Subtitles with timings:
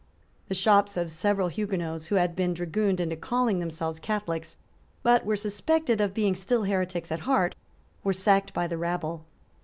[0.47, 4.57] The shops of several Huguenots who had been dragooned into calling themselves Catholics,
[5.03, 7.53] but were suspected of being still heretics at heart,
[8.03, 9.25] were sacked by the rabble.